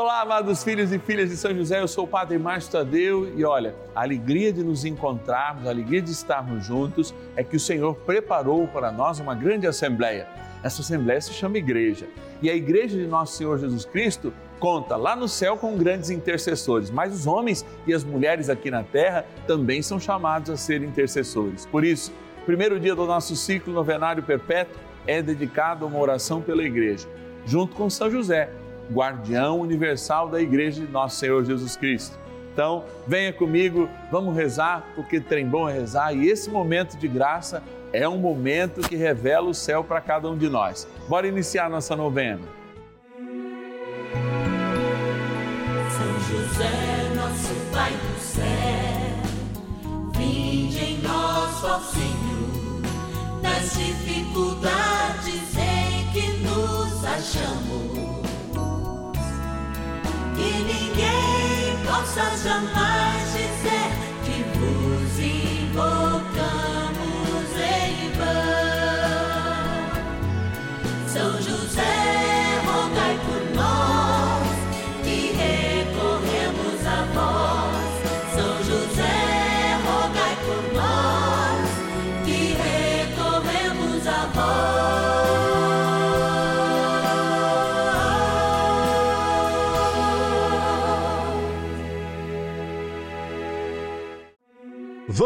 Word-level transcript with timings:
Olá, 0.00 0.20
amados 0.20 0.62
filhos 0.62 0.92
e 0.92 0.98
filhas 1.00 1.28
de 1.28 1.36
São 1.36 1.52
José, 1.52 1.80
eu 1.80 1.88
sou 1.88 2.04
o 2.04 2.06
Padre 2.06 2.38
Márcio 2.38 2.70
Tadeu 2.70 3.36
e 3.36 3.44
olha, 3.44 3.74
a 3.96 4.02
alegria 4.02 4.52
de 4.52 4.62
nos 4.62 4.84
encontrarmos, 4.84 5.66
a 5.66 5.70
alegria 5.70 6.00
de 6.00 6.12
estarmos 6.12 6.64
juntos 6.64 7.12
é 7.34 7.42
que 7.42 7.56
o 7.56 7.60
Senhor 7.60 7.96
preparou 8.06 8.68
para 8.68 8.92
nós 8.92 9.18
uma 9.18 9.34
grande 9.34 9.66
assembleia. 9.66 10.28
Essa 10.62 10.82
assembleia 10.82 11.20
se 11.20 11.32
chama 11.32 11.58
Igreja 11.58 12.06
e 12.40 12.48
a 12.48 12.54
Igreja 12.54 12.96
de 12.96 13.08
Nosso 13.08 13.36
Senhor 13.36 13.58
Jesus 13.58 13.84
Cristo 13.84 14.32
conta 14.60 14.94
lá 14.94 15.16
no 15.16 15.26
céu 15.26 15.56
com 15.56 15.76
grandes 15.76 16.10
intercessores, 16.10 16.92
mas 16.92 17.12
os 17.12 17.26
homens 17.26 17.66
e 17.84 17.92
as 17.92 18.04
mulheres 18.04 18.48
aqui 18.48 18.70
na 18.70 18.84
terra 18.84 19.26
também 19.48 19.82
são 19.82 19.98
chamados 19.98 20.48
a 20.48 20.56
ser 20.56 20.80
intercessores. 20.80 21.66
Por 21.66 21.84
isso, 21.84 22.12
o 22.40 22.44
primeiro 22.44 22.78
dia 22.78 22.94
do 22.94 23.04
nosso 23.04 23.34
ciclo 23.34 23.74
novenário 23.74 24.22
perpétuo 24.22 24.78
é 25.08 25.20
dedicado 25.20 25.84
a 25.84 25.88
uma 25.88 25.98
oração 25.98 26.40
pela 26.40 26.62
Igreja, 26.62 27.08
junto 27.44 27.74
com 27.74 27.90
São 27.90 28.08
José 28.08 28.48
guardião 28.90 29.60
universal 29.60 30.28
da 30.28 30.40
Igreja 30.40 30.84
de 30.84 30.90
Nosso 30.90 31.16
Senhor 31.16 31.44
Jesus 31.44 31.76
Cristo. 31.76 32.18
Então, 32.52 32.84
venha 33.06 33.32
comigo, 33.32 33.88
vamos 34.10 34.34
rezar, 34.34 34.84
porque 34.96 35.20
trem 35.20 35.46
bom 35.46 35.68
é 35.68 35.72
rezar 35.72 36.12
e 36.12 36.28
esse 36.28 36.50
momento 36.50 36.98
de 36.98 37.06
graça 37.06 37.62
é 37.92 38.08
um 38.08 38.18
momento 38.18 38.80
que 38.80 38.96
revela 38.96 39.48
o 39.48 39.54
céu 39.54 39.84
para 39.84 40.00
cada 40.00 40.28
um 40.28 40.36
de 40.36 40.48
nós. 40.48 40.88
Bora 41.08 41.28
iniciar 41.28 41.70
nossa 41.70 41.94
novena. 41.94 42.42
São 45.90 46.20
José, 46.28 47.14
nosso 47.14 47.54
Pai 47.72 47.92
do 47.92 48.20
céu, 48.20 48.44
vinde 50.16 50.78
em 50.78 50.98
nós, 51.00 51.64
ó 51.64 51.78
Senhor, 51.78 52.82
nas 53.40 53.72
dificuldades 53.76 55.56
em 55.56 56.12
que 56.12 56.38
nos 56.38 57.04
achamos 57.04 58.17
que 60.98 61.04
ninguém 61.04 61.76
possa 61.86 62.36
jamais 62.42 63.22
dizer 63.24 63.37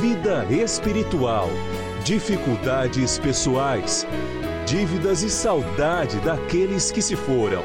vida 0.00 0.46
espiritual, 0.46 1.48
dificuldades 2.02 3.18
pessoais, 3.18 4.06
dívidas 4.66 5.22
e 5.22 5.28
saudade 5.28 6.18
daqueles 6.20 6.90
que 6.90 7.02
se 7.02 7.14
foram. 7.14 7.62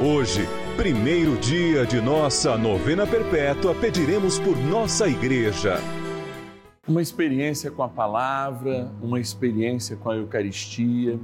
Hoje, 0.00 0.46
primeiro 0.76 1.36
dia 1.38 1.84
de 1.84 2.00
nossa 2.00 2.56
novena 2.56 3.04
perpétua, 3.04 3.74
pediremos 3.74 4.38
por 4.38 4.56
nossa 4.56 5.08
igreja. 5.08 5.78
Uma 6.86 7.02
experiência 7.02 7.70
com 7.70 7.82
a 7.82 7.88
palavra, 7.88 8.90
uma 9.02 9.18
experiência 9.18 9.96
com 9.96 10.10
a 10.10 10.16
Eucaristia. 10.16 11.18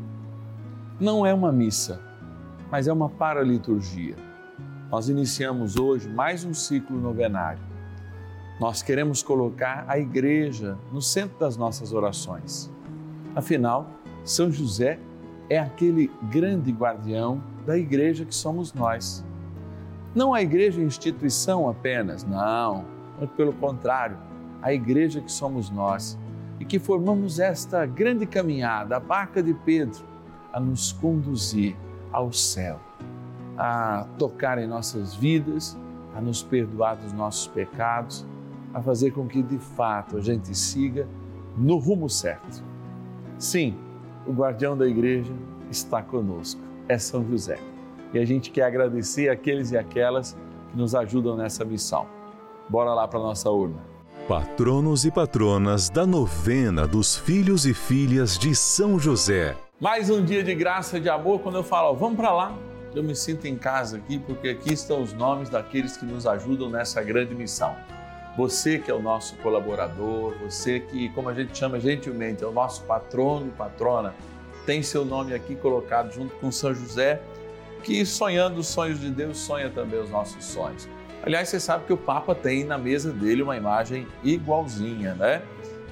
Não 0.98 1.24
é 1.24 1.32
uma 1.32 1.52
missa, 1.52 2.00
mas 2.70 2.88
é 2.88 2.92
uma 2.92 3.08
paraliturgia. 3.08 4.16
Nós 4.90 5.08
iniciamos 5.08 5.76
hoje 5.76 6.08
mais 6.08 6.44
um 6.44 6.52
ciclo 6.52 6.98
novenário. 6.98 7.69
Nós 8.60 8.82
queremos 8.82 9.22
colocar 9.22 9.86
a 9.88 9.98
igreja 9.98 10.76
no 10.92 11.00
centro 11.00 11.38
das 11.38 11.56
nossas 11.56 11.94
orações. 11.94 12.70
Afinal, 13.34 13.88
São 14.22 14.52
José 14.52 14.98
é 15.48 15.58
aquele 15.58 16.10
grande 16.30 16.70
guardião 16.70 17.42
da 17.66 17.78
igreja 17.78 18.22
que 18.22 18.34
somos 18.34 18.74
nós. 18.74 19.24
Não 20.14 20.34
a 20.34 20.42
igreja 20.42 20.82
instituição 20.82 21.70
apenas, 21.70 22.22
não, 22.22 22.84
muito 23.16 23.30
pelo 23.34 23.54
contrário, 23.54 24.18
a 24.60 24.74
igreja 24.74 25.22
que 25.22 25.32
somos 25.32 25.70
nós 25.70 26.18
e 26.58 26.64
que 26.66 26.78
formamos 26.78 27.38
esta 27.38 27.86
grande 27.86 28.26
caminhada, 28.26 28.98
a 28.98 29.00
barca 29.00 29.42
de 29.42 29.54
Pedro, 29.54 30.04
a 30.52 30.60
nos 30.60 30.92
conduzir 30.92 31.74
ao 32.12 32.30
céu, 32.30 32.78
a 33.56 34.06
tocar 34.18 34.58
em 34.58 34.66
nossas 34.66 35.14
vidas, 35.14 35.78
a 36.14 36.20
nos 36.20 36.42
perdoar 36.42 36.96
dos 36.96 37.14
nossos 37.14 37.46
pecados, 37.46 38.26
a 38.72 38.80
fazer 38.80 39.10
com 39.12 39.26
que 39.26 39.42
de 39.42 39.58
fato 39.58 40.16
a 40.16 40.20
gente 40.20 40.56
siga 40.56 41.06
no 41.56 41.76
rumo 41.76 42.08
certo. 42.08 42.62
Sim, 43.38 43.74
o 44.26 44.32
guardião 44.32 44.76
da 44.76 44.86
igreja 44.86 45.32
está 45.70 46.02
conosco, 46.02 46.60
é 46.88 46.98
São 46.98 47.26
José. 47.28 47.58
E 48.12 48.18
a 48.18 48.24
gente 48.24 48.50
quer 48.50 48.64
agradecer 48.64 49.28
aqueles 49.28 49.70
e 49.70 49.76
aquelas 49.76 50.36
que 50.70 50.76
nos 50.76 50.94
ajudam 50.94 51.36
nessa 51.36 51.64
missão. 51.64 52.06
Bora 52.68 52.92
lá 52.94 53.06
para 53.06 53.18
a 53.18 53.22
nossa 53.22 53.50
urna. 53.50 53.78
Patronos 54.28 55.04
e 55.04 55.10
patronas 55.10 55.88
da 55.88 56.06
novena 56.06 56.86
dos 56.86 57.16
filhos 57.16 57.66
e 57.66 57.74
filhas 57.74 58.38
de 58.38 58.54
São 58.54 58.98
José. 58.98 59.56
Mais 59.80 60.10
um 60.10 60.24
dia 60.24 60.44
de 60.44 60.54
graça 60.54 60.98
e 60.98 61.00
de 61.00 61.08
amor. 61.08 61.40
Quando 61.40 61.56
eu 61.56 61.64
falo, 61.64 61.88
ó, 61.88 61.92
vamos 61.94 62.16
para 62.16 62.32
lá, 62.32 62.54
eu 62.94 63.02
me 63.02 63.16
sinto 63.16 63.46
em 63.46 63.56
casa 63.56 63.96
aqui, 63.96 64.18
porque 64.18 64.48
aqui 64.48 64.72
estão 64.72 65.02
os 65.02 65.12
nomes 65.12 65.48
daqueles 65.48 65.96
que 65.96 66.04
nos 66.04 66.26
ajudam 66.26 66.68
nessa 66.68 67.02
grande 67.02 67.34
missão. 67.34 67.74
Você 68.36 68.78
que 68.78 68.90
é 68.90 68.94
o 68.94 69.02
nosso 69.02 69.36
colaborador, 69.36 70.34
você 70.38 70.80
que, 70.80 71.08
como 71.10 71.28
a 71.28 71.34
gente 71.34 71.56
chama 71.56 71.80
gentilmente, 71.80 72.44
é 72.44 72.46
o 72.46 72.52
nosso 72.52 72.82
patrono 72.84 73.48
e 73.48 73.50
patrona, 73.50 74.14
tem 74.64 74.82
seu 74.82 75.04
nome 75.04 75.34
aqui 75.34 75.54
colocado 75.56 76.12
junto 76.12 76.34
com 76.36 76.52
São 76.52 76.72
José, 76.72 77.20
que 77.82 78.04
sonhando 78.04 78.60
os 78.60 78.68
sonhos 78.68 79.00
de 79.00 79.10
Deus, 79.10 79.38
sonha 79.38 79.70
também 79.70 80.00
os 80.00 80.10
nossos 80.10 80.44
sonhos. 80.44 80.88
Aliás, 81.22 81.48
você 81.48 81.60
sabe 81.60 81.84
que 81.84 81.92
o 81.92 81.96
Papa 81.96 82.34
tem 82.34 82.64
na 82.64 82.78
mesa 82.78 83.12
dele 83.12 83.42
uma 83.42 83.56
imagem 83.56 84.06
igualzinha, 84.22 85.14
né? 85.14 85.42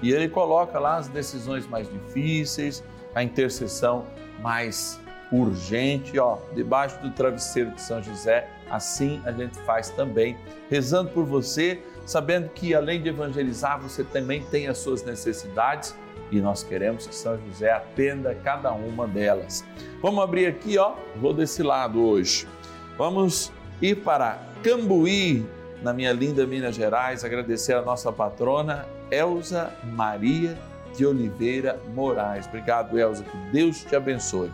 E 0.00 0.12
ele 0.12 0.28
coloca 0.28 0.78
lá 0.78 0.97
as 0.97 1.09
decisões 1.09 1.66
mais 1.66 1.91
difíceis, 1.91 2.84
a 3.15 3.22
intercessão 3.22 4.06
mais 4.41 5.00
urgente, 5.31 6.19
ó, 6.19 6.38
debaixo 6.54 6.98
do 7.00 7.10
travesseiro 7.10 7.72
de 7.72 7.82
São 7.82 8.03
José. 8.03 8.48
Assim 8.71 9.21
a 9.25 9.32
gente 9.32 9.59
faz 9.60 9.91
também, 9.91 10.37
rezando 10.71 11.10
por 11.10 11.25
você, 11.25 11.82
sabendo 12.08 12.48
que 12.48 12.74
além 12.74 13.02
de 13.02 13.10
evangelizar, 13.10 13.78
você 13.78 14.02
também 14.02 14.42
tem 14.44 14.66
as 14.66 14.78
suas 14.78 15.02
necessidades 15.02 15.94
e 16.30 16.41
nós 16.41 16.62
queremos 16.62 17.06
que 17.06 17.14
São 17.14 17.38
José 17.46 17.70
atenda 17.70 18.34
cada 18.34 18.72
uma 18.72 19.06
delas. 19.06 19.62
Vamos 20.00 20.24
abrir 20.24 20.47
aqui, 20.47 20.78
ó, 20.78 20.94
vou 21.16 21.34
desse 21.34 21.62
lado 21.62 22.02
hoje. 22.02 22.48
Vamos 22.97 23.52
ir 23.82 23.97
para 23.97 24.38
Cambuí, 24.62 25.47
na 25.82 25.92
minha 25.92 26.10
linda 26.15 26.47
Minas 26.47 26.74
Gerais, 26.74 27.24
agradecer 27.24 27.74
a 27.74 27.83
nossa 27.83 28.10
patrona 28.10 28.86
Elza 29.10 29.71
Maria 29.84 30.59
de 30.97 31.04
Oliveira 31.04 31.78
Moraes. 31.94 32.47
Obrigado, 32.47 32.98
Elza, 32.98 33.22
que 33.22 33.36
Deus 33.53 33.84
te 33.84 33.94
abençoe. 33.94 34.50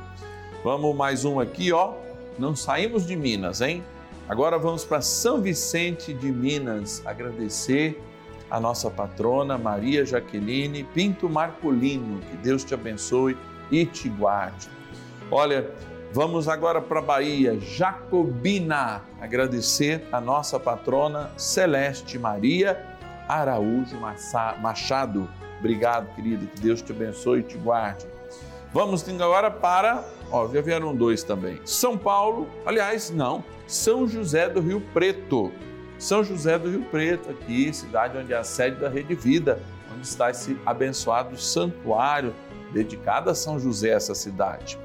Vamos 0.65 0.95
mais 0.97 1.25
um 1.25 1.39
aqui, 1.39 1.73
ó. 1.73 1.95
Não 2.37 2.57
saímos 2.57 3.07
de 3.07 3.15
Minas, 3.15 3.61
hein? 3.61 3.85
Agora 4.29 4.59
vamos 4.59 4.85
para 4.85 5.03
São 5.03 5.43
Vicente 5.43 6.15
de 6.15 6.33
Minas 6.33 7.03
agradecer 7.05 8.03
a 8.51 8.59
nossa 8.59 8.91
patrona 8.91 9.59
Maria 9.59 10.07
Jaqueline 10.07 10.83
Pinto 10.83 11.29
Marcolino. 11.29 12.21
Que 12.31 12.37
Deus 12.39 12.65
te 12.65 12.73
abençoe 12.73 13.37
e 13.71 13.85
te 13.85 14.09
guarde. 14.09 14.69
Olha, 15.31 15.71
vamos 16.13 16.49
agora 16.49 16.81
para 16.81 17.01
a 17.01 17.03
Bahia, 17.03 17.59
Jacobina, 17.61 19.03
agradecer 19.21 20.07
a 20.11 20.21
nossa 20.21 20.59
patrona 20.59 21.31
Celeste 21.37 22.19
Maria 22.19 22.83
Araújo 23.29 23.97
Machado. 24.61 25.29
Obrigado, 25.59 26.15
querida, 26.15 26.47
que 26.47 26.61
Deus 26.61 26.81
te 26.81 26.93
abençoe 26.93 27.41
e 27.41 27.43
te 27.43 27.59
guarde. 27.59 28.07
Vamos 28.73 29.09
agora 29.09 29.51
para, 29.51 30.03
ó, 30.35 30.49
já 30.53 30.61
vieram 30.61 30.95
dois 30.95 31.23
também. 31.23 31.61
São 31.65 31.97
Paulo, 31.97 32.49
aliás, 32.67 33.11
não, 33.11 33.45
São 33.69 34.07
José 34.09 34.49
do 34.49 34.61
Rio 34.61 34.83
Preto. 34.93 35.53
São 35.97 36.25
José 36.25 36.59
do 36.59 36.69
Rio 36.69 36.83
Preto, 36.91 37.31
aqui, 37.31 37.73
cidade 37.73 38.19
onde 38.19 38.33
é 38.33 38.37
a 38.37 38.43
sede 38.43 38.81
da 38.81 38.89
Rede 38.89 39.15
Vida, 39.15 39.63
onde 39.95 40.05
está 40.05 40.31
esse 40.31 40.59
abençoado 40.67 41.37
santuário 41.39 42.35
dedicado 42.73 43.31
a 43.31 43.35
São 43.35 43.61
José, 43.61 43.91
essa 43.91 44.15
cidade. 44.15 44.77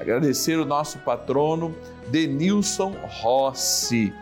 Agradecer 0.00 0.58
o 0.58 0.64
nosso 0.64 0.98
patrono 0.98 1.74
Denilson 2.08 2.92
Rossi 3.22 4.12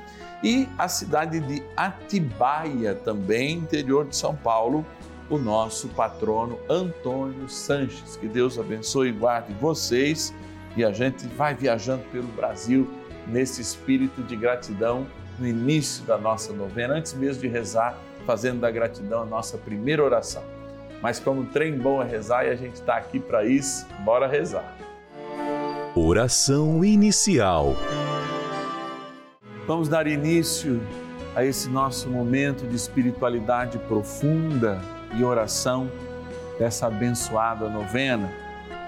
e 0.42 0.68
a 0.76 0.86
cidade 0.86 1.40
de 1.40 1.62
Atibaia, 1.74 2.94
também 2.94 3.54
interior 3.54 4.06
de 4.06 4.14
São 4.14 4.36
Paulo, 4.36 4.84
o 5.30 5.38
nosso 5.38 5.88
patrono 5.88 6.58
Antônio 6.68 7.48
Sanches. 7.48 8.16
Que 8.16 8.28
Deus 8.28 8.58
abençoe 8.58 9.08
e 9.08 9.12
guarde 9.12 9.54
vocês 9.54 10.32
e 10.76 10.84
a 10.84 10.92
gente 10.92 11.26
vai 11.28 11.54
viajando 11.54 12.02
pelo 12.10 12.26
Brasil 12.28 12.90
nesse 13.26 13.60
espírito 13.60 14.22
de 14.22 14.36
gratidão 14.36 15.06
no 15.38 15.46
início 15.46 16.04
da 16.04 16.16
nossa 16.16 16.52
novena, 16.52 16.94
antes 16.94 17.14
mesmo 17.14 17.42
de 17.42 17.48
rezar, 17.48 17.98
fazendo 18.26 18.60
da 18.60 18.70
gratidão 18.70 19.22
a 19.22 19.26
nossa 19.26 19.58
primeira 19.58 20.02
oração. 20.02 20.42
Mas 21.02 21.20
como 21.20 21.44
trem 21.46 21.76
bom 21.76 22.02
é 22.02 22.06
rezar 22.06 22.44
e 22.46 22.50
a 22.50 22.56
gente 22.56 22.74
está 22.74 22.96
aqui 22.96 23.18
para 23.18 23.44
isso, 23.44 23.86
bora 24.04 24.26
rezar. 24.26 24.76
Oração 25.94 26.84
inicial. 26.84 27.76
Vamos 29.66 29.88
dar 29.88 30.06
início 30.06 30.80
a 31.34 31.44
esse 31.44 31.68
nosso 31.68 32.08
momento 32.08 32.66
de 32.66 32.76
espiritualidade 32.76 33.78
profunda 33.78 34.80
e 35.16 35.24
oração 35.24 35.90
dessa 36.58 36.86
abençoada 36.86 37.68
novena, 37.68 38.30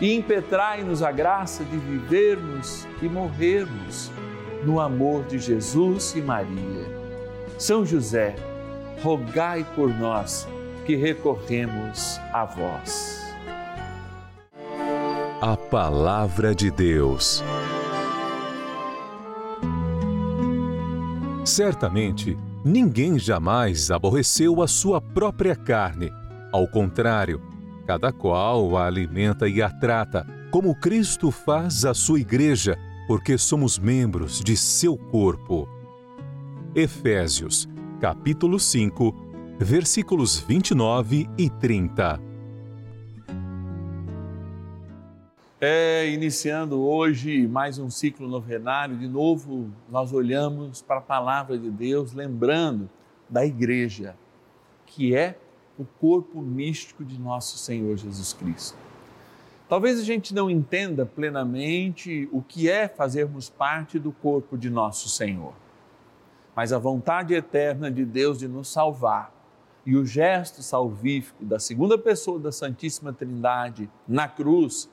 e 0.00 0.14
impetrai-nos 0.14 1.02
a 1.02 1.12
graça 1.12 1.64
de 1.64 1.76
vivermos 1.76 2.86
e 3.00 3.08
morrermos 3.08 4.10
no 4.64 4.80
amor 4.80 5.24
de 5.24 5.38
Jesus 5.38 6.14
e 6.16 6.20
Maria. 6.20 6.86
São 7.58 7.84
José, 7.84 8.34
rogai 9.02 9.64
por 9.74 9.88
nós 9.88 10.48
que 10.84 10.96
recorremos 10.96 12.18
a 12.32 12.44
vós. 12.44 13.22
A 15.40 15.56
Palavra 15.56 16.54
de 16.54 16.70
Deus. 16.70 17.44
Certamente, 21.44 22.36
ninguém 22.64 23.18
jamais 23.18 23.90
aborreceu 23.90 24.62
a 24.62 24.66
sua 24.66 25.00
própria 25.00 25.54
carne. 25.54 26.10
Ao 26.50 26.66
contrário, 26.66 27.42
Cada 27.86 28.10
qual 28.10 28.78
a 28.78 28.86
alimenta 28.86 29.46
e 29.46 29.60
a 29.60 29.68
trata, 29.68 30.26
como 30.50 30.74
Cristo 30.74 31.30
faz 31.30 31.84
a 31.84 31.92
sua 31.92 32.18
igreja, 32.18 32.78
porque 33.06 33.36
somos 33.36 33.78
membros 33.78 34.40
de 34.40 34.56
seu 34.56 34.96
corpo. 34.96 35.68
Efésios, 36.74 37.68
capítulo 38.00 38.58
5, 38.58 39.14
versículos 39.58 40.40
29 40.40 41.28
e 41.36 41.50
30. 41.50 42.18
É, 45.60 46.08
iniciando 46.08 46.80
hoje 46.80 47.46
mais 47.46 47.78
um 47.78 47.90
ciclo 47.90 48.26
novenário, 48.26 48.96
de 48.96 49.08
novo 49.08 49.70
nós 49.90 50.10
olhamos 50.10 50.80
para 50.80 50.98
a 50.98 51.02
palavra 51.02 51.58
de 51.58 51.70
Deus, 51.70 52.14
lembrando 52.14 52.88
da 53.28 53.44
igreja, 53.44 54.16
que 54.86 55.14
é 55.14 55.38
o 55.78 55.84
corpo 55.84 56.40
místico 56.40 57.04
de 57.04 57.18
nosso 57.18 57.58
Senhor 57.58 57.96
Jesus 57.96 58.32
Cristo. 58.32 58.78
Talvez 59.68 59.98
a 59.98 60.04
gente 60.04 60.34
não 60.34 60.50
entenda 60.50 61.06
plenamente 61.06 62.28
o 62.30 62.42
que 62.42 62.68
é 62.68 62.86
fazermos 62.86 63.48
parte 63.48 63.98
do 63.98 64.12
corpo 64.12 64.56
de 64.56 64.70
nosso 64.70 65.08
Senhor, 65.08 65.54
mas 66.54 66.72
a 66.72 66.78
vontade 66.78 67.34
eterna 67.34 67.90
de 67.90 68.04
Deus 68.04 68.38
de 68.38 68.46
nos 68.46 68.68
salvar 68.68 69.32
e 69.86 69.96
o 69.96 70.06
gesto 70.06 70.62
salvífico 70.62 71.44
da 71.44 71.58
segunda 71.58 71.98
pessoa 71.98 72.38
da 72.38 72.52
Santíssima 72.52 73.12
Trindade 73.12 73.90
na 74.06 74.28
cruz 74.28 74.88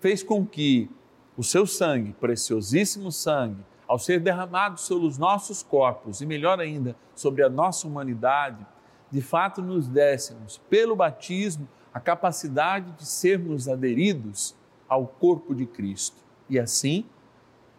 fez 0.00 0.22
com 0.22 0.46
que 0.46 0.88
o 1.36 1.42
seu 1.42 1.66
sangue, 1.66 2.12
preciosíssimo 2.12 3.10
sangue, 3.10 3.64
ao 3.86 3.98
ser 3.98 4.20
derramado 4.20 4.78
sobre 4.78 5.06
os 5.06 5.18
nossos 5.18 5.62
corpos 5.62 6.20
e 6.20 6.26
melhor 6.26 6.60
ainda, 6.60 6.94
sobre 7.14 7.42
a 7.42 7.48
nossa 7.48 7.86
humanidade, 7.86 8.64
de 9.10 9.20
fato 9.20 9.60
nos 9.60 9.88
dessemos, 9.88 10.58
pelo 10.68 10.94
batismo, 10.94 11.68
a 11.92 11.98
capacidade 11.98 12.92
de 12.92 13.04
sermos 13.04 13.68
aderidos 13.68 14.54
ao 14.88 15.06
corpo 15.06 15.54
de 15.54 15.66
Cristo 15.66 16.16
e 16.48 16.58
assim 16.58 17.04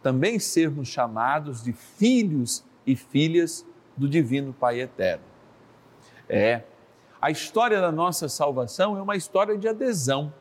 também 0.02 0.40
sermos 0.40 0.88
chamados 0.88 1.64
de 1.64 1.74
filhos 1.74 2.64
e 2.86 2.96
filhas 2.96 3.66
do 3.96 4.10
Divino 4.10 4.52
Pai 4.52 4.82
Eterno. 4.82 5.24
É, 6.28 6.64
a 7.22 7.30
história 7.30 7.80
da 7.80 7.92
nossa 7.92 8.28
salvação 8.28 8.98
é 8.98 9.02
uma 9.02 9.16
história 9.16 9.58
de 9.58 9.68
adesão. 9.68 10.34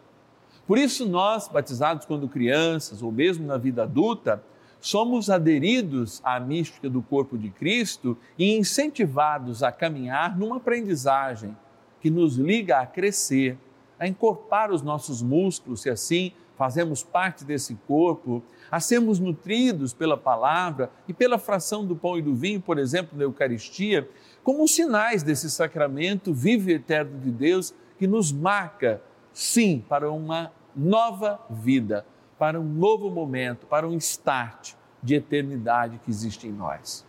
Por 0.67 0.79
isso, 0.79 1.07
nós, 1.07 1.49
batizados 1.49 2.07
quando 2.07 2.29
crianças 2.29 3.03
ou 3.03 3.13
mesmo 3.13 3.47
na 3.47 3.59
vida 3.59 3.83
adulta, 3.83 4.43
somos 4.81 5.29
aderidos 5.29 6.21
à 6.25 6.41
mística 6.41 6.89
do 6.89 7.03
corpo 7.03 7.37
de 7.37 7.51
Cristo 7.51 8.17
e 8.39 8.57
incentivados 8.57 9.63
a 9.63 9.71
caminhar 9.71 10.39
numa 10.39 10.57
aprendizagem 10.57 11.57
que 12.01 12.11
nos 12.11 12.37
liga 12.37 12.79
a 12.79 12.87
crescer, 12.87 13.59
a 13.99 14.09
encorpar 14.09 14.73
os 14.73 14.83
nossos 14.83 15.23
músculos, 15.23 15.83
se 15.83 15.91
assim 15.91 16.33
fazemos 16.57 17.03
parte 17.03 17.43
desse 17.43 17.75
corpo, 17.87 18.43
a 18.71 18.81
sermos 18.81 19.19
nutridos 19.19 19.95
pela 19.95 20.17
palavra 20.17 20.91
e 21.09 21.13
pela 21.13 21.39
fração 21.39 21.87
do 21.87 21.97
pão 21.97 22.19
e 22.19 22.23
do 22.23 22.35
vinho, 22.35 22.61
por 22.61 22.79
exemplo, 22.79 23.17
na 23.17 23.25
Eucaristia, 23.25 24.07
como 24.43 24.69
sinais 24.69 25.23
desse 25.23 25.51
sacramento 25.51 26.35
vivo 26.35 26.71
e 26.71 26.75
eterno 26.75 27.19
de 27.19 27.31
Deus 27.31 27.75
que 27.99 28.07
nos 28.07 28.31
marca, 28.31 29.03
sim, 29.33 29.83
para 29.89 30.11
uma 30.11 30.53
nova 30.77 31.41
vida, 31.51 32.05
para 32.41 32.59
um 32.59 32.65
novo 32.65 33.11
momento, 33.11 33.67
para 33.67 33.87
um 33.87 33.99
start 33.99 34.73
de 35.03 35.15
eternidade 35.15 36.01
que 36.03 36.11
existe 36.11 36.49
em 36.49 36.51
nós. 36.51 37.07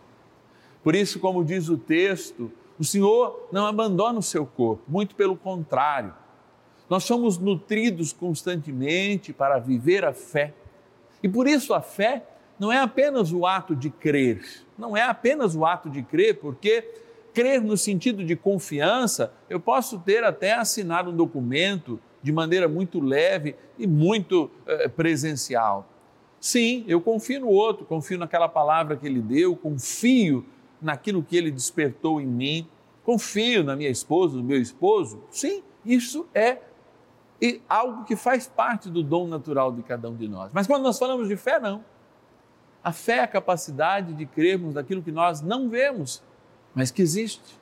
Por 0.84 0.94
isso, 0.94 1.18
como 1.18 1.42
diz 1.42 1.70
o 1.70 1.78
texto, 1.78 2.52
o 2.78 2.84
Senhor 2.84 3.48
não 3.50 3.66
abandona 3.66 4.18
o 4.18 4.22
seu 4.22 4.44
corpo, 4.44 4.82
muito 4.86 5.14
pelo 5.14 5.34
contrário. 5.34 6.12
Nós 6.86 7.04
somos 7.04 7.38
nutridos 7.38 8.12
constantemente 8.12 9.32
para 9.32 9.58
viver 9.58 10.04
a 10.04 10.12
fé. 10.12 10.52
E 11.22 11.28
por 11.30 11.48
isso 11.48 11.72
a 11.72 11.80
fé 11.80 12.26
não 12.58 12.70
é 12.70 12.78
apenas 12.78 13.32
o 13.32 13.46
ato 13.46 13.74
de 13.74 13.88
crer, 13.88 14.44
não 14.76 14.94
é 14.94 15.00
apenas 15.00 15.56
o 15.56 15.64
ato 15.64 15.88
de 15.88 16.02
crer, 16.02 16.40
porque 16.40 16.82
crer 17.32 17.62
no 17.62 17.78
sentido 17.78 18.22
de 18.22 18.36
confiança, 18.36 19.32
eu 19.48 19.58
posso 19.58 19.98
ter 19.98 20.24
até 20.24 20.52
assinado 20.52 21.10
um 21.10 21.16
documento 21.16 21.98
de 22.22 22.32
maneira 22.32 22.68
muito 22.68 23.00
leve 23.00 23.56
e 23.78 23.86
muito 23.86 24.50
eh, 24.66 24.88
presencial. 24.88 25.88
Sim, 26.40 26.84
eu 26.86 27.00
confio 27.00 27.40
no 27.40 27.48
outro, 27.48 27.84
confio 27.84 28.18
naquela 28.18 28.48
palavra 28.48 28.96
que 28.96 29.06
ele 29.06 29.20
deu, 29.20 29.56
confio 29.56 30.44
naquilo 30.80 31.22
que 31.22 31.36
ele 31.36 31.50
despertou 31.50 32.20
em 32.20 32.26
mim, 32.26 32.68
confio 33.04 33.62
na 33.62 33.76
minha 33.76 33.90
esposa, 33.90 34.36
no 34.36 34.42
meu 34.42 34.60
esposo. 34.60 35.22
Sim, 35.30 35.62
isso 35.84 36.26
é 36.34 36.58
algo 37.68 38.04
que 38.04 38.14
faz 38.14 38.46
parte 38.46 38.88
do 38.88 39.02
dom 39.02 39.26
natural 39.26 39.72
de 39.72 39.82
cada 39.82 40.08
um 40.08 40.16
de 40.16 40.28
nós. 40.28 40.52
Mas 40.52 40.66
quando 40.66 40.82
nós 40.82 40.98
falamos 40.98 41.28
de 41.28 41.36
fé, 41.36 41.58
não. 41.58 41.84
A 42.84 42.92
fé 42.92 43.18
é 43.18 43.20
a 43.20 43.28
capacidade 43.28 44.12
de 44.12 44.26
crermos 44.26 44.74
naquilo 44.74 45.02
que 45.02 45.12
nós 45.12 45.40
não 45.40 45.68
vemos, 45.68 46.22
mas 46.74 46.90
que 46.90 47.02
existe 47.02 47.58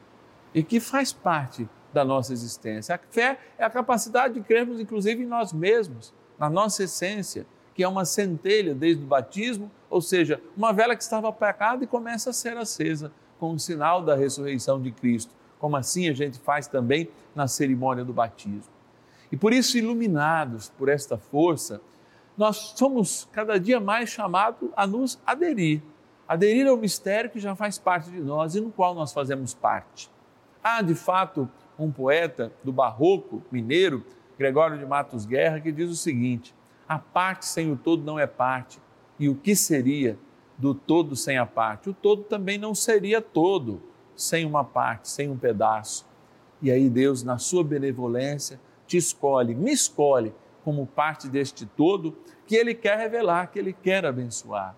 e 0.55 0.62
que 0.62 0.81
faz 0.81 1.12
parte 1.12 1.69
da 1.92 2.04
nossa 2.04 2.32
existência. 2.32 2.94
A 2.94 2.99
fé 3.11 3.38
é 3.59 3.64
a 3.64 3.70
capacidade 3.70 4.35
de 4.35 4.40
crermos, 4.40 4.80
inclusive, 4.80 5.23
em 5.23 5.26
nós 5.26 5.52
mesmos, 5.52 6.12
na 6.38 6.49
nossa 6.49 6.85
essência, 6.85 7.47
que 7.75 7.82
é 7.82 7.88
uma 7.88 8.04
centelha 8.04 8.75
desde 8.75 9.02
o 9.02 9.06
batismo, 9.06 9.70
ou 9.88 10.00
seja, 10.00 10.40
uma 10.56 10.73
vela 10.73 10.94
que 10.94 11.02
estava 11.02 11.28
apagada 11.28 11.85
e 11.85 11.87
começa 11.87 12.30
a 12.30 12.32
ser 12.32 12.56
acesa 12.56 13.12
com 13.38 13.52
o 13.52 13.59
sinal 13.59 14.02
da 14.02 14.14
ressurreição 14.14 14.80
de 14.80 14.90
Cristo, 14.90 15.35
como 15.59 15.76
assim 15.76 16.09
a 16.09 16.12
gente 16.12 16.38
faz 16.38 16.66
também 16.66 17.09
na 17.35 17.49
cerimônia 17.49 18.04
do 18.04 18.12
batismo. 18.12 18.73
E 19.32 19.37
por 19.37 19.52
isso, 19.52 19.78
iluminados 19.78 20.68
por 20.76 20.88
esta 20.88 21.16
força, 21.16 21.80
nós 22.37 22.75
somos 22.76 23.28
cada 23.32 23.59
dia 23.59 23.78
mais 23.78 24.09
chamados 24.09 24.70
a 24.76 24.87
nos 24.87 25.18
aderir. 25.26 25.82
Aderir 26.26 26.66
ao 26.66 26.76
mistério 26.76 27.30
que 27.30 27.40
já 27.40 27.54
faz 27.54 27.78
parte 27.78 28.11
de 28.11 28.20
nós 28.20 28.54
e 28.54 28.61
no 28.61 28.70
qual 28.70 28.94
nós 28.94 29.12
fazemos 29.12 29.52
parte. 29.54 30.11
Há, 30.62 30.82
de 30.82 30.94
fato, 30.94 31.49
um 31.84 31.90
poeta 31.90 32.52
do 32.62 32.72
barroco 32.72 33.42
mineiro, 33.50 34.04
Gregório 34.38 34.78
de 34.78 34.87
Matos 34.87 35.26
Guerra, 35.26 35.60
que 35.60 35.72
diz 35.72 35.90
o 35.90 35.96
seguinte: 35.96 36.54
a 36.88 36.99
parte 36.99 37.46
sem 37.46 37.70
o 37.70 37.76
todo 37.76 38.04
não 38.04 38.18
é 38.18 38.26
parte. 38.26 38.80
E 39.18 39.28
o 39.28 39.34
que 39.34 39.54
seria 39.54 40.18
do 40.56 40.75
todo 40.75 41.14
sem 41.14 41.38
a 41.38 41.46
parte? 41.46 41.90
O 41.90 41.94
todo 41.94 42.22
também 42.25 42.58
não 42.58 42.75
seria 42.75 43.20
todo 43.20 43.82
sem 44.16 44.44
uma 44.44 44.64
parte, 44.64 45.08
sem 45.08 45.28
um 45.28 45.37
pedaço. 45.37 46.06
E 46.62 46.70
aí 46.70 46.88
Deus, 46.88 47.22
na 47.22 47.38
sua 47.38 47.64
benevolência, 47.64 48.60
te 48.87 48.96
escolhe, 48.96 49.54
me 49.54 49.72
escolhe 49.72 50.34
como 50.64 50.87
parte 50.87 51.28
deste 51.28 51.64
todo 51.64 52.16
que 52.46 52.56
Ele 52.56 52.75
quer 52.75 52.99
revelar, 52.99 53.50
que 53.50 53.58
Ele 53.58 53.72
quer 53.72 54.04
abençoar. 54.04 54.75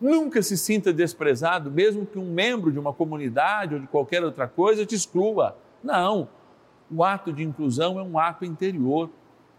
Nunca 0.00 0.42
se 0.42 0.56
sinta 0.56 0.92
desprezado, 0.92 1.70
mesmo 1.70 2.04
que 2.04 2.18
um 2.18 2.32
membro 2.32 2.72
de 2.72 2.78
uma 2.78 2.92
comunidade 2.92 3.74
ou 3.74 3.80
de 3.80 3.86
qualquer 3.86 4.24
outra 4.24 4.48
coisa 4.48 4.84
te 4.84 4.96
exclua. 4.96 5.56
Não. 5.82 6.28
O 6.90 7.02
ato 7.02 7.32
de 7.32 7.42
inclusão 7.42 7.98
é 7.98 8.02
um 8.02 8.18
ato 8.18 8.44
interior, 8.44 9.10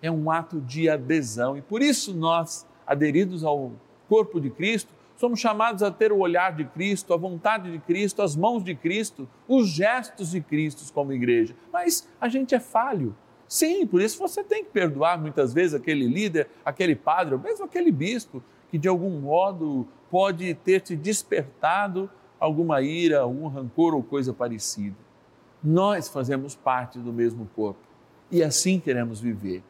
é 0.02 0.12
um 0.12 0.30
ato 0.30 0.62
de 0.62 0.90
adesão. 0.90 1.58
E 1.58 1.62
por 1.62 1.82
isso 1.82 2.14
nós, 2.14 2.68
aderidos 2.86 3.44
ao 3.44 3.72
corpo 4.08 4.40
de 4.40 4.50
Cristo, 4.50 4.94
somos 5.16 5.40
chamados 5.40 5.82
a 5.82 5.90
ter 5.90 6.12
o 6.12 6.20
olhar 6.20 6.56
de 6.56 6.66
Cristo, 6.66 7.14
a 7.14 7.18
vontade 7.18 7.72
de 7.72 7.80
Cristo, 7.80 8.22
as 8.22 8.36
mãos 8.36 8.64
de 8.64 8.76
Cristo, 8.76 9.28
os 9.48 9.70
gestos 9.70 10.32
de 10.32 10.42
Cristo 10.42 10.92
como 10.94 11.14
igreja. 11.14 11.56
Mas 11.72 12.08
a 12.20 12.28
gente 12.28 12.54
é 12.54 12.60
falho. 12.60 13.16
Sim, 13.48 13.86
por 13.86 14.02
isso 14.02 14.18
você 14.18 14.44
tem 14.44 14.64
que 14.64 14.72
perdoar 14.72 15.20
muitas 15.20 15.54
vezes 15.54 15.74
aquele 15.74 16.08
líder, 16.08 16.50
aquele 16.66 16.96
padre, 16.96 17.36
ou 17.36 17.40
mesmo 17.40 17.66
aquele 17.66 17.92
bispo, 17.92 18.44
que 18.70 18.78
de 18.78 18.88
algum 18.88 19.20
modo 19.20 19.88
pode 20.10 20.54
ter 20.56 20.82
te 20.82 20.96
despertado 20.96 22.10
alguma 22.40 22.82
ira, 22.82 23.22
algum 23.22 23.48
rancor 23.48 23.94
ou 23.94 24.04
coisa 24.04 24.34
parecida. 24.34 24.96
Nós 25.64 26.10
fazemos 26.10 26.56
parte 26.56 27.00
do 27.00 27.14
mesmo 27.14 27.50
corpo 27.56 27.80
e 28.30 28.44
assim 28.44 28.80
queremos 28.80 29.22
viver. 29.22 29.64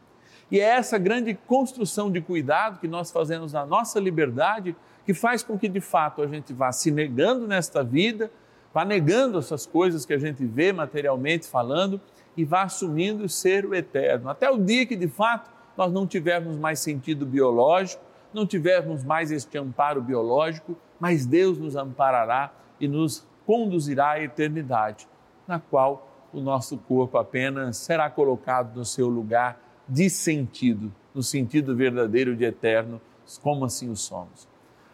E 0.50 0.58
é 0.58 0.64
essa 0.64 0.98
grande 0.98 1.34
construção 1.34 2.10
de 2.10 2.20
cuidado 2.20 2.80
que 2.80 2.88
nós 2.88 3.12
fazemos 3.12 3.52
na 3.52 3.64
nossa 3.64 4.00
liberdade 4.00 4.74
que 5.06 5.14
faz 5.14 5.42
com 5.42 5.56
que 5.56 5.68
de 5.68 5.80
fato 5.80 6.20
a 6.22 6.26
gente 6.26 6.52
vá 6.52 6.72
se 6.72 6.90
negando 6.90 7.46
nesta 7.46 7.84
vida, 7.84 8.30
vá 8.72 8.84
negando 8.84 9.38
essas 9.38 9.66
coisas 9.66 10.04
que 10.04 10.12
a 10.12 10.18
gente 10.18 10.44
vê 10.44 10.72
materialmente 10.72 11.46
falando 11.46 12.00
e 12.36 12.44
vá 12.44 12.62
assumindo 12.62 13.28
ser 13.28 13.64
o 13.64 13.74
eterno. 13.74 14.28
Até 14.28 14.50
o 14.50 14.58
dia 14.58 14.84
que 14.86 14.96
de 14.96 15.08
fato 15.08 15.48
nós 15.76 15.92
não 15.92 16.06
tivermos 16.06 16.56
mais 16.56 16.80
sentido 16.80 17.24
biológico, 17.24 18.02
não 18.32 18.44
tivermos 18.44 19.04
mais 19.04 19.30
este 19.30 19.56
amparo 19.58 20.02
biológico, 20.02 20.76
mas 20.98 21.24
Deus 21.24 21.56
nos 21.56 21.76
amparará 21.76 22.52
e 22.80 22.88
nos 22.88 23.24
conduzirá 23.46 24.12
à 24.12 24.20
eternidade 24.20 25.06
na 25.46 25.58
qual 25.58 26.08
o 26.32 26.40
nosso 26.40 26.76
corpo 26.76 27.16
apenas 27.16 27.76
será 27.76 28.10
colocado 28.10 28.76
no 28.76 28.84
seu 28.84 29.08
lugar 29.08 29.60
de 29.88 30.10
sentido, 30.10 30.92
no 31.14 31.22
sentido 31.22 31.76
verdadeiro 31.76 32.34
de 32.34 32.44
eterno, 32.44 33.00
como 33.42 33.64
assim 33.64 33.90
o 33.90 33.96
somos. 33.96 34.48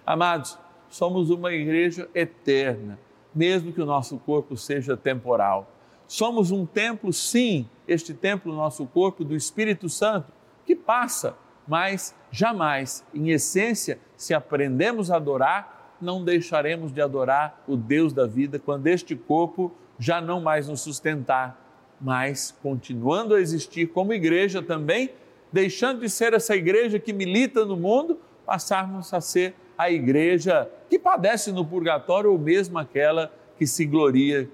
Amados, 0.05 0.59
somos 0.89 1.31
uma 1.31 1.53
igreja 1.53 2.09
eterna, 2.15 2.99
mesmo 3.35 3.73
que 3.73 3.81
o 3.81 3.87
nosso 3.87 4.19
corpo 4.19 4.57
seja 4.57 4.97
temporal. 4.97 5.71
Somos 6.07 6.51
um 6.51 6.67
templo, 6.67 7.13
sim, 7.13 7.69
este 7.87 8.13
templo, 8.13 8.53
nosso 8.53 8.85
corpo, 8.87 9.25
do 9.25 9.37
Espírito 9.37 9.89
Santo, 9.89 10.33
que 10.67 10.75
passa, 10.75 11.37
mas 11.67 12.15
jamais, 12.31 13.05
em 13.15 13.31
essência, 13.31 13.99
se 14.17 14.35
aprendemos 14.35 15.11
a 15.11 15.17
adorar, 15.17 15.97
não 16.01 16.25
deixaremos 16.25 16.93
de 16.93 17.01
adorar 17.01 17.63
o 17.69 17.77
Deus 17.77 18.13
da 18.13 18.27
vida 18.27 18.59
quando 18.59 18.89
este 18.89 19.15
corpo 19.15 19.73
já 20.01 20.21
não 20.21 20.41
mais 20.41 20.67
nos 20.67 20.81
sustentar, 20.81 21.61
mas 22.01 22.57
continuando 22.63 23.35
a 23.35 23.41
existir 23.41 23.89
como 23.89 24.15
igreja 24.15 24.63
também, 24.63 25.11
deixando 25.53 26.01
de 26.01 26.09
ser 26.09 26.33
essa 26.33 26.57
igreja 26.57 26.99
que 26.99 27.13
milita 27.13 27.67
no 27.67 27.77
mundo, 27.77 28.19
passarmos 28.47 29.13
a 29.13 29.21
ser 29.21 29.55
a 29.77 29.91
igreja 29.91 30.69
que 30.89 30.99
padece 30.99 31.53
no 31.53 31.65
purgatório 31.65 32.33
ou 32.33 32.39
mesmo 32.39 32.79
aquela 32.79 33.31
que 33.59 33.67
se 33.67 33.85
gloria 33.85 34.49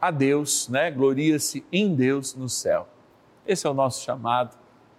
a 0.00 0.10
Deus, 0.10 0.68
né? 0.68 0.90
Gloria-se 0.90 1.64
em 1.72 1.94
Deus 1.94 2.34
no 2.34 2.48
céu. 2.48 2.86
Esse 3.46 3.66
é 3.66 3.70
o 3.70 3.74
nosso 3.74 4.04
chamado 4.04 4.54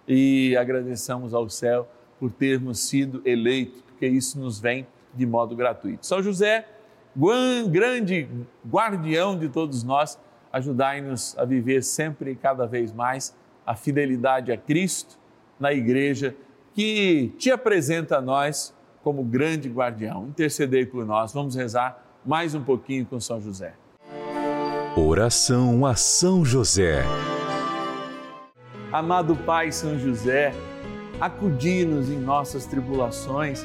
e 0.06 0.56
agradecemos 0.56 1.32
ao 1.32 1.48
céu 1.48 1.88
por 2.18 2.32
termos 2.32 2.80
sido 2.80 3.22
eleitos, 3.24 3.80
porque 3.82 4.06
isso 4.06 4.38
nos 4.38 4.58
vem 4.58 4.86
de 5.14 5.24
modo 5.24 5.54
gratuito. 5.54 6.04
São 6.04 6.20
José, 6.22 6.66
grande 7.68 8.28
guardião 8.68 9.38
de 9.38 9.48
todos 9.48 9.82
nós, 9.82 10.18
ajudai-nos 10.52 11.36
a 11.38 11.44
viver 11.44 11.82
sempre 11.82 12.32
e 12.32 12.36
cada 12.36 12.66
vez 12.66 12.92
mais 12.92 13.36
a 13.66 13.74
fidelidade 13.74 14.52
a 14.52 14.56
Cristo 14.56 15.18
na 15.58 15.72
igreja 15.72 16.34
que 16.74 17.32
te 17.38 17.50
apresenta 17.50 18.18
a 18.18 18.20
nós 18.20 18.74
como 19.02 19.22
grande 19.22 19.68
guardião. 19.68 20.26
Intercedei 20.26 20.86
por 20.86 21.04
nós. 21.04 21.32
Vamos 21.32 21.54
rezar 21.54 22.04
mais 22.24 22.54
um 22.54 22.62
pouquinho 22.62 23.06
com 23.06 23.18
São 23.20 23.40
José. 23.40 23.74
Oração 24.96 25.86
a 25.86 25.94
São 25.94 26.44
José. 26.44 27.04
Amado 28.92 29.36
Pai 29.36 29.70
São 29.70 29.98
José, 29.98 30.52
acudi-nos 31.20 32.10
em 32.10 32.18
nossas 32.18 32.66
tribulações 32.66 33.64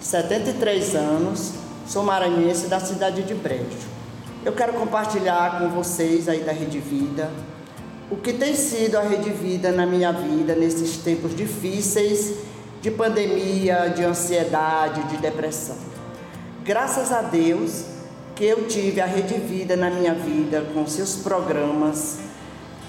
73 0.00 0.94
anos, 0.94 1.52
sou 1.86 2.02
maranhense 2.02 2.66
da 2.66 2.80
cidade 2.80 3.22
de 3.22 3.34
Brejo. 3.34 3.96
Eu 4.44 4.52
quero 4.52 4.74
compartilhar 4.74 5.58
com 5.58 5.68
vocês 5.70 6.28
aí 6.28 6.40
da 6.40 6.52
Rede 6.52 6.78
Vida 6.78 7.30
o 8.08 8.16
que 8.16 8.32
tem 8.32 8.54
sido 8.54 8.96
a 8.96 9.02
Rede 9.02 9.30
Vida 9.30 9.72
na 9.72 9.84
minha 9.84 10.12
vida 10.12 10.54
nesses 10.54 10.98
tempos 10.98 11.34
difíceis 11.34 12.36
de 12.80 12.90
pandemia, 12.90 13.88
de 13.88 14.04
ansiedade, 14.04 15.02
de 15.08 15.16
depressão. 15.16 15.76
Graças 16.62 17.10
a 17.10 17.22
Deus 17.22 17.84
que 18.36 18.44
eu 18.44 18.68
tive 18.68 19.00
a 19.00 19.06
Rede 19.06 19.34
Vida 19.34 19.76
na 19.76 19.90
minha 19.90 20.14
vida 20.14 20.64
com 20.72 20.86
seus 20.86 21.16
programas 21.16 22.18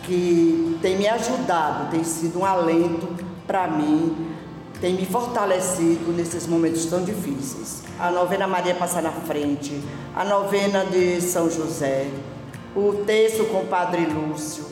que 0.03 0.77
tem 0.81 0.97
me 0.97 1.07
ajudado, 1.07 1.89
tem 1.89 2.03
sido 2.03 2.39
um 2.39 2.45
alento 2.45 3.07
para 3.47 3.67
mim, 3.67 4.36
tem 4.79 4.93
me 4.93 5.05
fortalecido 5.05 6.11
nesses 6.11 6.45
momentos 6.47 6.85
tão 6.85 7.03
difíceis. 7.03 7.83
A 7.99 8.11
novena 8.11 8.47
Maria 8.47 8.75
Passa 8.75 9.01
na 9.01 9.11
Frente, 9.11 9.81
a 10.15 10.23
novena 10.23 10.85
de 10.85 11.19
São 11.21 11.49
José, 11.49 12.07
o 12.75 13.03
texto 13.05 13.45
com 13.45 13.61
o 13.61 13.65
Padre 13.65 14.05
Lúcio, 14.05 14.65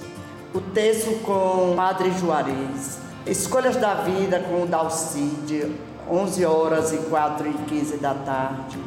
o 0.53 0.61
texto 0.61 1.21
com 1.23 1.71
o 1.71 1.73
Padre 1.75 2.11
Juarez, 2.11 2.99
Escolhas 3.25 3.75
da 3.75 3.95
Vida 3.95 4.39
com 4.39 4.61
o 4.61 4.67
Dalcide, 4.67 5.75
11 6.09 6.45
horas 6.45 6.93
e 6.93 6.97
4 6.97 7.49
e 7.49 7.53
15 7.53 7.97
da 7.97 8.13
tarde. 8.13 8.77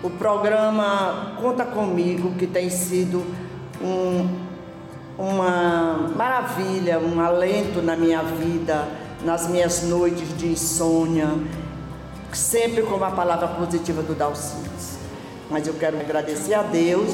O 0.00 0.10
programa 0.10 1.34
Conta 1.40 1.64
Comigo, 1.64 2.34
que 2.36 2.46
tem 2.46 2.70
sido 2.70 3.24
um, 3.82 4.28
uma 5.18 6.08
maravilha, 6.14 7.00
um 7.00 7.20
alento 7.20 7.82
na 7.82 7.96
minha 7.96 8.22
vida, 8.22 8.86
nas 9.24 9.48
minhas 9.48 9.82
noites 9.82 10.36
de 10.36 10.46
insônia, 10.46 11.28
sempre 12.32 12.82
com 12.82 13.02
a 13.02 13.10
palavra 13.10 13.48
positiva 13.48 14.02
do 14.02 14.14
Dalcides. 14.14 14.98
Mas 15.50 15.66
eu 15.66 15.74
quero 15.74 15.98
agradecer 15.98 16.54
a 16.54 16.62
Deus 16.62 17.10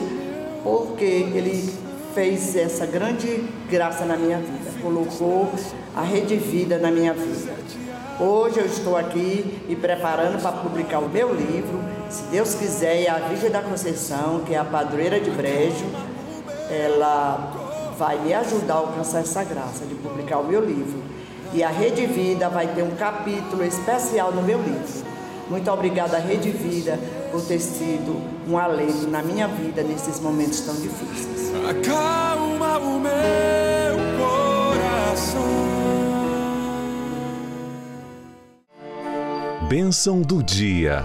porque 0.63 1.05
Ele 1.05 1.73
fez 2.15 2.57
essa 2.57 2.87
grande 2.87 3.45
graça 3.69 4.05
na 4.05 4.17
minha 4.17 4.39
vida, 4.39 4.71
colocou 4.81 5.53
a 5.97 6.03
Rede 6.03 6.37
Vida 6.37 6.79
na 6.79 6.91
minha 6.91 7.13
vida. 7.13 7.53
Hoje 8.21 8.61
eu 8.61 8.67
estou 8.67 8.97
aqui 8.97 9.61
me 9.69 9.75
preparando 9.75 10.41
para 10.41 10.53
publicar 10.53 11.01
o 11.01 11.09
meu 11.09 11.35
livro, 11.35 11.81
se 12.09 12.23
Deus 12.25 12.55
quiser, 12.55 13.03
e 13.03 13.09
a 13.09 13.19
Virgem 13.19 13.51
da 13.51 13.61
Conceição, 13.61 14.43
que 14.47 14.55
é 14.55 14.59
a 14.59 14.65
padroeira 14.65 15.19
de 15.19 15.31
Brejo, 15.31 15.85
ela 16.71 17.93
vai 17.99 18.19
me 18.21 18.33
ajudar 18.33 18.75
a 18.75 18.79
alcançar 18.79 19.21
essa 19.21 19.43
graça 19.43 19.85
de 19.85 19.97
publicar 19.97 20.39
o 20.39 20.45
meu 20.45 20.65
livro. 20.65 21.14
E 21.55 21.63
a 21.63 21.69
Rede 21.69 22.05
Vida 22.05 22.49
vai 22.49 22.67
ter 22.67 22.83
um 22.83 22.97
capítulo 22.97 23.65
especial 23.65 24.33
no 24.33 24.43
meu 24.43 24.61
livro. 24.61 25.05
Muito 25.49 25.71
obrigada, 25.71 26.19
Rede 26.19 26.51
Vida, 26.51 26.99
por 27.31 27.41
ter 27.43 27.61
sido 27.61 28.21
um 28.49 28.59
alento 28.59 29.07
na 29.07 29.23
minha 29.23 29.47
vida 29.47 29.85
nesses 29.85 30.19
momentos 30.19 30.61
tão 30.63 30.75
difíceis. 30.75 31.53
Acalma 31.71 32.79
o 32.79 32.99
meu 32.99 33.97
coração. 34.19 35.45
Bênção 39.69 40.23
do 40.23 40.43
dia. 40.43 41.05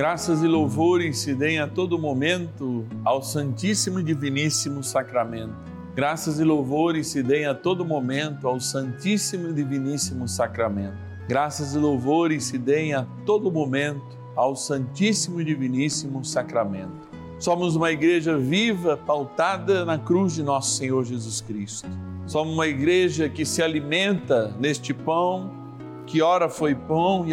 Graças 0.00 0.42
e 0.42 0.46
louvores 0.46 1.18
se 1.18 1.34
deem 1.34 1.58
a 1.58 1.68
todo 1.68 1.98
momento 1.98 2.86
ao 3.04 3.22
Santíssimo 3.22 4.00
e 4.00 4.02
Diviníssimo 4.02 4.82
Sacramento. 4.82 5.52
Graças 5.94 6.40
e 6.40 6.42
louvores 6.42 7.08
se 7.08 7.22
deem 7.22 7.44
a 7.44 7.54
todo 7.54 7.84
momento 7.84 8.48
ao 8.48 8.58
Santíssimo 8.58 9.50
e 9.50 9.52
Diviníssimo 9.52 10.26
Sacramento. 10.26 10.96
Graças 11.28 11.74
e 11.74 11.78
louvores 11.78 12.44
se 12.44 12.56
deem 12.56 12.94
a 12.94 13.06
todo 13.26 13.52
momento 13.52 14.16
ao 14.34 14.56
Santíssimo 14.56 15.38
e 15.38 15.44
Diviníssimo 15.44 16.24
Sacramento. 16.24 17.10
Somos 17.38 17.76
uma 17.76 17.92
igreja 17.92 18.38
viva, 18.38 18.96
pautada 18.96 19.84
na 19.84 19.98
cruz 19.98 20.34
de 20.34 20.42
nosso 20.42 20.78
Senhor 20.78 21.04
Jesus 21.04 21.42
Cristo. 21.42 21.90
Somos 22.26 22.54
uma 22.54 22.66
igreja 22.66 23.28
que 23.28 23.44
se 23.44 23.62
alimenta 23.62 24.56
neste 24.58 24.94
pão, 24.94 25.52
que 26.06 26.22
ora 26.22 26.48
foi 26.48 26.74
pão 26.74 27.26
e 27.26 27.28